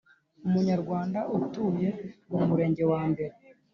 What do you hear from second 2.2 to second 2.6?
mu mu